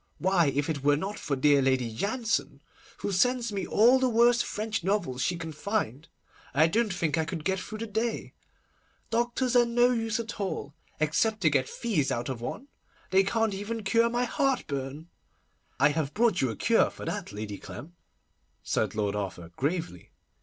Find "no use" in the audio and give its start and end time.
9.63-10.19